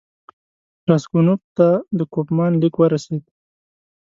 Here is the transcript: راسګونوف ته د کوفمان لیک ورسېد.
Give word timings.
راسګونوف 0.89 1.41
ته 1.57 1.67
د 1.97 1.99
کوفمان 2.13 2.51
لیک 2.61 2.75
ورسېد. 2.77 3.23